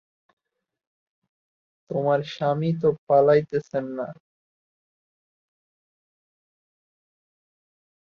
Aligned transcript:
তোমার 1.89 2.19
স্বামী 2.27 2.71
তো 2.81 2.89
পালাইতেছেন 3.07 3.85
না। 3.97 4.07